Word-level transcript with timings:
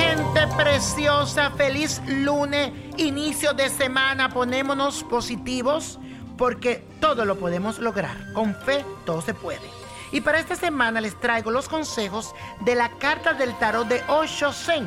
gente 0.00 0.46
preciosa, 0.56 1.50
feliz 1.50 2.00
lunes, 2.06 2.72
inicio 2.96 3.52
de 3.52 3.68
semana. 3.68 4.28
Ponémonos 4.28 5.02
positivos 5.04 5.98
porque 6.36 6.84
todo 7.00 7.24
lo 7.24 7.38
podemos 7.38 7.78
lograr. 7.78 8.32
Con 8.32 8.54
fe 8.54 8.84
todo 9.04 9.20
se 9.20 9.34
puede. 9.34 9.68
Y 10.12 10.20
para 10.20 10.38
esta 10.38 10.56
semana 10.56 11.00
les 11.00 11.18
traigo 11.20 11.50
los 11.50 11.68
consejos 11.68 12.34
de 12.64 12.74
la 12.74 12.90
carta 12.98 13.34
del 13.34 13.56
tarot 13.58 13.86
de 13.88 14.02
Osho 14.08 14.52
Zen, 14.52 14.86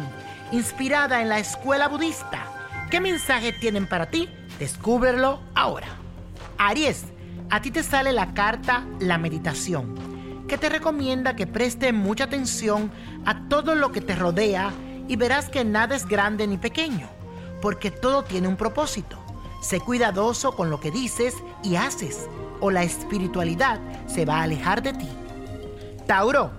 inspirada 0.51 1.21
en 1.21 1.29
la 1.29 1.39
escuela 1.39 1.87
budista. 1.87 2.45
¿Qué 2.91 2.99
mensaje 2.99 3.53
tienen 3.53 3.87
para 3.87 4.09
ti? 4.09 4.29
Descúbrelo 4.59 5.39
ahora. 5.55 5.87
Aries, 6.57 7.05
a 7.49 7.61
ti 7.61 7.71
te 7.71 7.83
sale 7.83 8.11
la 8.11 8.33
carta 8.33 8.85
La 8.99 9.17
Meditación, 9.17 9.95
que 10.47 10.57
te 10.57 10.69
recomienda 10.69 11.35
que 11.35 11.47
preste 11.47 11.93
mucha 11.93 12.25
atención 12.25 12.91
a 13.25 13.47
todo 13.47 13.75
lo 13.75 13.91
que 13.91 14.01
te 14.01 14.15
rodea 14.15 14.71
y 15.07 15.15
verás 15.15 15.49
que 15.49 15.63
nada 15.63 15.95
es 15.95 16.05
grande 16.05 16.47
ni 16.47 16.57
pequeño, 16.57 17.07
porque 17.61 17.91
todo 17.91 18.23
tiene 18.23 18.47
un 18.47 18.57
propósito. 18.57 19.17
Sé 19.61 19.79
cuidadoso 19.79 20.55
con 20.55 20.69
lo 20.69 20.79
que 20.79 20.91
dices 20.91 21.35
y 21.63 21.77
haces, 21.77 22.27
o 22.59 22.71
la 22.71 22.83
espiritualidad 22.83 23.79
se 24.07 24.25
va 24.25 24.39
a 24.39 24.43
alejar 24.43 24.81
de 24.83 24.93
ti. 24.93 25.09
Tauro, 26.05 26.51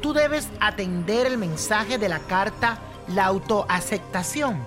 tú 0.00 0.12
debes 0.12 0.48
atender 0.60 1.26
el 1.26 1.38
mensaje 1.38 1.98
de 1.98 2.08
la 2.08 2.20
carta 2.20 2.78
La 3.08 3.24
autoaceptación, 3.26 4.64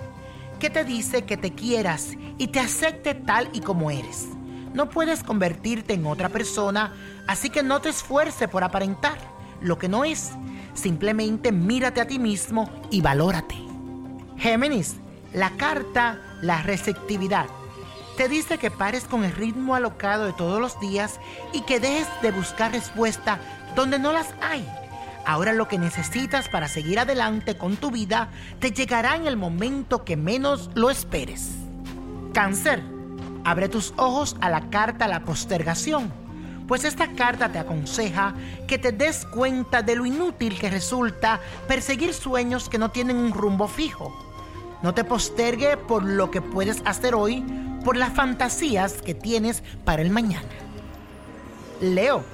que 0.60 0.68
te 0.68 0.84
dice 0.84 1.24
que 1.24 1.38
te 1.38 1.52
quieras 1.52 2.10
y 2.36 2.48
te 2.48 2.60
acepte 2.60 3.14
tal 3.14 3.48
y 3.54 3.60
como 3.60 3.90
eres. 3.90 4.35
No 4.76 4.90
puedes 4.90 5.22
convertirte 5.22 5.94
en 5.94 6.04
otra 6.04 6.28
persona, 6.28 6.92
así 7.26 7.48
que 7.48 7.62
no 7.62 7.80
te 7.80 7.88
esfuerces 7.88 8.46
por 8.46 8.62
aparentar 8.62 9.16
lo 9.62 9.78
que 9.78 9.88
no 9.88 10.04
es. 10.04 10.32
Simplemente 10.74 11.50
mírate 11.50 12.02
a 12.02 12.06
ti 12.06 12.18
mismo 12.18 12.68
y 12.90 13.00
valórate. 13.00 13.56
Géminis, 14.36 14.96
la 15.32 15.48
carta, 15.56 16.20
la 16.42 16.60
receptividad. 16.60 17.46
Te 18.18 18.28
dice 18.28 18.58
que 18.58 18.70
pares 18.70 19.04
con 19.04 19.24
el 19.24 19.32
ritmo 19.32 19.74
alocado 19.74 20.26
de 20.26 20.34
todos 20.34 20.60
los 20.60 20.78
días 20.78 21.20
y 21.54 21.62
que 21.62 21.80
dejes 21.80 22.06
de 22.20 22.32
buscar 22.32 22.72
respuesta 22.72 23.40
donde 23.74 23.98
no 23.98 24.12
las 24.12 24.34
hay. 24.42 24.68
Ahora 25.24 25.54
lo 25.54 25.68
que 25.68 25.78
necesitas 25.78 26.50
para 26.50 26.68
seguir 26.68 26.98
adelante 26.98 27.56
con 27.56 27.78
tu 27.78 27.90
vida 27.90 28.28
te 28.60 28.72
llegará 28.72 29.16
en 29.16 29.26
el 29.26 29.38
momento 29.38 30.04
que 30.04 30.18
menos 30.18 30.68
lo 30.74 30.90
esperes. 30.90 31.52
Cáncer, 32.34 32.82
abre 33.46 33.68
tus 33.68 33.94
ojos 33.96 34.36
a 34.40 34.50
la 34.50 34.68
carta 34.70 35.08
La 35.08 35.20
postergación 35.20 36.12
pues 36.66 36.84
esta 36.84 37.12
carta 37.12 37.50
te 37.50 37.58
aconseja 37.58 38.34
que 38.66 38.78
te 38.78 38.92
des 38.92 39.24
cuenta 39.24 39.82
de 39.82 39.94
lo 39.94 40.04
inútil 40.04 40.58
que 40.58 40.68
resulta 40.68 41.40
perseguir 41.68 42.12
sueños 42.12 42.68
que 42.68 42.78
no 42.78 42.90
tienen 42.90 43.16
un 43.16 43.32
rumbo 43.32 43.68
fijo. 43.68 44.12
No 44.82 44.92
te 44.92 45.04
postergue 45.04 45.76
por 45.76 46.02
lo 46.02 46.30
que 46.30 46.42
puedes 46.42 46.82
hacer 46.84 47.14
hoy, 47.14 47.44
por 47.84 47.96
las 47.96 48.12
fantasías 48.12 48.94
que 48.94 49.14
tienes 49.14 49.62
para 49.84 50.02
el 50.02 50.10
mañana. 50.10 50.48
Leo, 51.80 52.24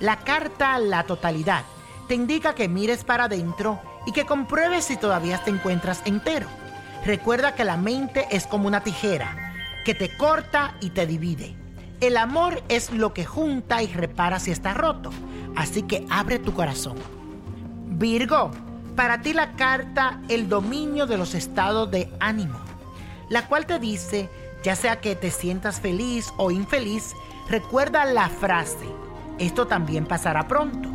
la 0.00 0.16
carta 0.18 0.78
La 0.78 1.04
totalidad 1.04 1.64
te 2.08 2.14
indica 2.14 2.54
que 2.54 2.68
mires 2.68 3.04
para 3.04 3.24
adentro 3.24 3.80
y 4.06 4.12
que 4.12 4.26
compruebes 4.26 4.84
si 4.84 4.96
todavía 4.96 5.42
te 5.44 5.50
encuentras 5.50 6.02
entero. 6.04 6.48
Recuerda 7.04 7.54
que 7.54 7.64
la 7.64 7.76
mente 7.76 8.26
es 8.30 8.46
como 8.46 8.66
una 8.68 8.82
tijera, 8.82 9.47
que 9.84 9.94
te 9.94 10.16
corta 10.16 10.74
y 10.80 10.90
te 10.90 11.06
divide. 11.06 11.54
El 12.00 12.16
amor 12.16 12.62
es 12.68 12.92
lo 12.92 13.12
que 13.12 13.24
junta 13.24 13.82
y 13.82 13.88
repara 13.88 14.38
si 14.38 14.50
está 14.50 14.74
roto. 14.74 15.10
Así 15.56 15.82
que 15.82 16.06
abre 16.10 16.38
tu 16.38 16.54
corazón. 16.54 16.96
Virgo, 17.86 18.50
para 18.94 19.22
ti 19.22 19.32
la 19.32 19.52
carta 19.52 20.20
el 20.28 20.48
dominio 20.48 21.06
de 21.06 21.16
los 21.16 21.34
estados 21.34 21.90
de 21.90 22.12
ánimo, 22.20 22.58
la 23.28 23.46
cual 23.46 23.66
te 23.66 23.78
dice, 23.78 24.28
ya 24.62 24.76
sea 24.76 25.00
que 25.00 25.16
te 25.16 25.30
sientas 25.30 25.80
feliz 25.80 26.32
o 26.36 26.50
infeliz, 26.50 27.14
recuerda 27.48 28.04
la 28.04 28.28
frase, 28.28 28.86
esto 29.38 29.66
también 29.66 30.06
pasará 30.06 30.48
pronto. 30.48 30.88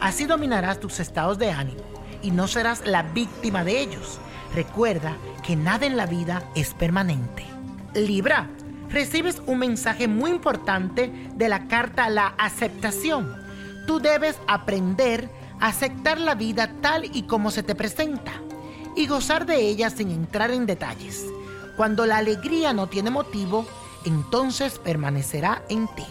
Así 0.00 0.24
dominarás 0.24 0.80
tus 0.80 1.00
estados 1.00 1.38
de 1.38 1.50
ánimo 1.50 1.82
y 2.22 2.30
no 2.30 2.48
serás 2.48 2.86
la 2.86 3.02
víctima 3.02 3.64
de 3.64 3.80
ellos. 3.80 4.18
Recuerda 4.54 5.16
que 5.42 5.56
nada 5.56 5.86
en 5.86 5.96
la 5.96 6.06
vida 6.06 6.44
es 6.54 6.74
permanente. 6.74 7.44
Libra, 7.94 8.48
recibes 8.88 9.42
un 9.46 9.58
mensaje 9.58 10.08
muy 10.08 10.30
importante 10.30 11.12
de 11.34 11.48
la 11.48 11.68
carta 11.68 12.08
La 12.08 12.28
aceptación. 12.38 13.36
Tú 13.86 14.00
debes 14.00 14.38
aprender 14.48 15.28
a 15.60 15.68
aceptar 15.68 16.18
la 16.18 16.34
vida 16.34 16.70
tal 16.80 17.04
y 17.14 17.24
como 17.24 17.50
se 17.50 17.62
te 17.62 17.74
presenta 17.74 18.32
y 18.96 19.06
gozar 19.06 19.44
de 19.44 19.60
ella 19.60 19.90
sin 19.90 20.10
entrar 20.10 20.50
en 20.50 20.64
detalles. 20.64 21.26
Cuando 21.76 22.06
la 22.06 22.18
alegría 22.18 22.72
no 22.72 22.86
tiene 22.86 23.10
motivo, 23.10 23.66
entonces 24.04 24.78
permanecerá 24.78 25.62
en 25.68 25.86
ti. 25.88 26.06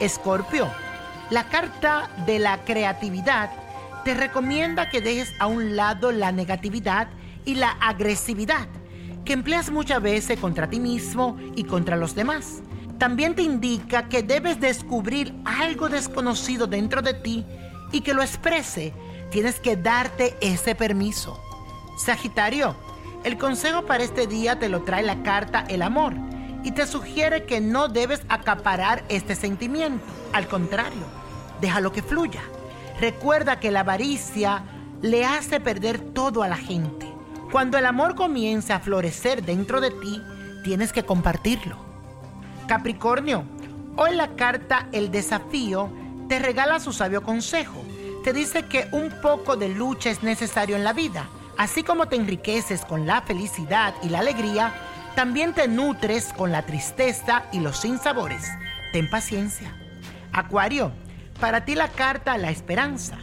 Escorpio, 0.00 0.68
la 1.30 1.48
carta 1.48 2.10
de 2.26 2.38
la 2.38 2.64
creatividad 2.64 3.50
te 4.04 4.14
recomienda 4.14 4.90
que 4.90 5.00
dejes 5.00 5.32
a 5.38 5.46
un 5.46 5.74
lado 5.76 6.12
la 6.12 6.32
negatividad 6.32 7.08
y 7.44 7.54
la 7.54 7.70
agresividad 7.70 8.68
que 9.24 9.32
empleas 9.32 9.70
muchas 9.70 10.02
veces 10.02 10.38
contra 10.38 10.68
ti 10.68 10.80
mismo 10.80 11.36
y 11.54 11.64
contra 11.64 11.96
los 11.96 12.14
demás. 12.14 12.62
También 12.98 13.34
te 13.34 13.42
indica 13.42 14.08
que 14.08 14.22
debes 14.22 14.60
descubrir 14.60 15.34
algo 15.44 15.88
desconocido 15.88 16.66
dentro 16.66 17.02
de 17.02 17.14
ti 17.14 17.44
y 17.90 18.00
que 18.00 18.14
lo 18.14 18.22
exprese. 18.22 18.92
Tienes 19.30 19.58
que 19.60 19.76
darte 19.76 20.36
ese 20.40 20.74
permiso. 20.74 21.40
Sagitario, 21.96 22.76
el 23.24 23.38
consejo 23.38 23.86
para 23.86 24.04
este 24.04 24.26
día 24.26 24.58
te 24.58 24.68
lo 24.68 24.82
trae 24.82 25.02
la 25.02 25.22
carta 25.22 25.64
El 25.68 25.82
amor 25.82 26.14
y 26.64 26.72
te 26.72 26.86
sugiere 26.86 27.44
que 27.44 27.60
no 27.60 27.88
debes 27.88 28.22
acaparar 28.28 29.04
este 29.08 29.34
sentimiento. 29.34 30.04
Al 30.32 30.46
contrario, 30.46 31.02
déjalo 31.60 31.92
que 31.92 32.02
fluya. 32.02 32.40
Recuerda 33.00 33.58
que 33.58 33.70
la 33.70 33.80
avaricia 33.80 34.62
le 35.00 35.24
hace 35.24 35.58
perder 35.60 36.00
todo 36.00 36.42
a 36.42 36.48
la 36.48 36.56
gente. 36.56 37.11
Cuando 37.52 37.76
el 37.76 37.84
amor 37.84 38.14
comienza 38.14 38.76
a 38.76 38.80
florecer 38.80 39.44
dentro 39.44 39.82
de 39.82 39.90
ti, 39.90 40.22
tienes 40.64 40.90
que 40.90 41.04
compartirlo. 41.04 41.76
Capricornio, 42.66 43.44
hoy 43.94 44.16
la 44.16 44.28
carta 44.36 44.88
El 44.90 45.10
desafío 45.10 45.90
te 46.30 46.38
regala 46.38 46.80
su 46.80 46.94
sabio 46.94 47.22
consejo. 47.22 47.84
Te 48.24 48.32
dice 48.32 48.62
que 48.62 48.88
un 48.92 49.10
poco 49.20 49.56
de 49.56 49.68
lucha 49.68 50.08
es 50.08 50.22
necesario 50.22 50.76
en 50.76 50.84
la 50.84 50.94
vida. 50.94 51.28
Así 51.58 51.82
como 51.82 52.06
te 52.06 52.16
enriqueces 52.16 52.86
con 52.86 53.06
la 53.06 53.20
felicidad 53.20 53.92
y 54.02 54.08
la 54.08 54.20
alegría, 54.20 54.72
también 55.14 55.52
te 55.52 55.68
nutres 55.68 56.32
con 56.32 56.52
la 56.52 56.64
tristeza 56.64 57.44
y 57.52 57.60
los 57.60 57.76
sinsabores. 57.76 58.48
Ten 58.94 59.10
paciencia. 59.10 59.76
Acuario, 60.32 60.90
para 61.38 61.66
ti 61.66 61.74
la 61.74 61.88
carta 61.88 62.38
La 62.38 62.48
esperanza 62.48 63.18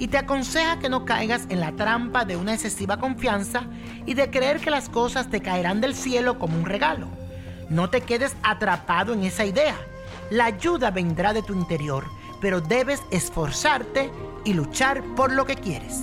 y 0.00 0.08
te 0.08 0.16
aconseja 0.16 0.78
que 0.78 0.88
no 0.88 1.04
caigas 1.04 1.42
en 1.50 1.60
la 1.60 1.72
trampa 1.72 2.24
de 2.24 2.34
una 2.34 2.54
excesiva 2.54 2.96
confianza 2.96 3.64
y 4.06 4.14
de 4.14 4.30
creer 4.30 4.58
que 4.58 4.70
las 4.70 4.88
cosas 4.88 5.28
te 5.28 5.42
caerán 5.42 5.82
del 5.82 5.94
cielo 5.94 6.38
como 6.38 6.56
un 6.56 6.64
regalo. 6.64 7.06
No 7.68 7.90
te 7.90 8.00
quedes 8.00 8.34
atrapado 8.42 9.12
en 9.12 9.24
esa 9.24 9.44
idea. 9.44 9.76
La 10.30 10.46
ayuda 10.46 10.90
vendrá 10.90 11.34
de 11.34 11.42
tu 11.42 11.52
interior, 11.52 12.06
pero 12.40 12.62
debes 12.62 13.02
esforzarte 13.10 14.10
y 14.42 14.54
luchar 14.54 15.02
por 15.16 15.32
lo 15.32 15.44
que 15.44 15.56
quieres. 15.56 16.00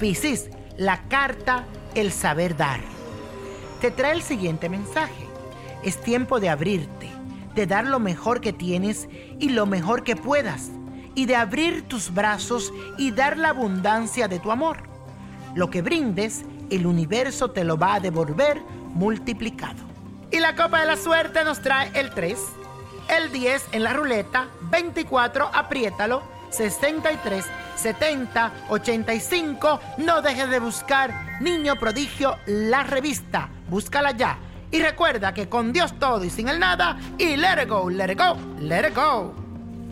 Piscis, 0.00 0.48
la 0.78 1.02
carta 1.08 1.66
El 1.94 2.10
saber 2.10 2.56
dar. 2.56 2.80
Te 3.82 3.90
trae 3.90 4.12
el 4.12 4.22
siguiente 4.22 4.70
mensaje. 4.70 5.26
Es 5.84 6.00
tiempo 6.00 6.40
de 6.40 6.48
abrirte, 6.48 7.10
de 7.54 7.66
dar 7.66 7.84
lo 7.84 7.98
mejor 7.98 8.40
que 8.40 8.54
tienes 8.54 9.10
y 9.38 9.50
lo 9.50 9.66
mejor 9.66 10.04
que 10.04 10.16
puedas 10.16 10.70
y 11.14 11.26
de 11.26 11.36
abrir 11.36 11.88
tus 11.88 12.12
brazos 12.12 12.72
y 12.98 13.10
dar 13.10 13.36
la 13.36 13.50
abundancia 13.50 14.28
de 14.28 14.38
tu 14.38 14.50
amor. 14.50 14.78
Lo 15.54 15.70
que 15.70 15.82
brindes, 15.82 16.44
el 16.70 16.86
universo 16.86 17.50
te 17.50 17.64
lo 17.64 17.76
va 17.76 17.94
a 17.94 18.00
devolver 18.00 18.62
multiplicado. 18.94 19.82
Y 20.30 20.38
la 20.38 20.56
copa 20.56 20.80
de 20.80 20.86
la 20.86 20.96
suerte 20.96 21.44
nos 21.44 21.60
trae 21.60 21.90
el 21.94 22.10
3, 22.10 22.38
el 23.08 23.30
10 23.32 23.68
en 23.72 23.82
la 23.84 23.92
ruleta, 23.92 24.48
24, 24.62 25.50
apriétalo, 25.52 26.22
63, 26.50 27.44
70, 27.76 28.52
85. 28.70 29.80
No 29.98 30.22
dejes 30.22 30.48
de 30.48 30.58
buscar 30.58 31.38
Niño 31.40 31.76
Prodigio, 31.76 32.38
la 32.46 32.82
revista. 32.82 33.48
Búscala 33.68 34.12
ya. 34.12 34.38
Y 34.70 34.80
recuerda 34.80 35.34
que 35.34 35.48
con 35.48 35.72
Dios 35.72 35.98
todo 35.98 36.24
y 36.24 36.30
sin 36.30 36.48
el 36.48 36.58
nada. 36.58 36.98
Y 37.18 37.36
let 37.36 37.62
it 37.62 37.68
go, 37.68 37.90
let 37.90 38.10
it 38.10 38.18
go, 38.18 38.36
let 38.58 38.88
it 38.88 38.94
go. 38.94 39.41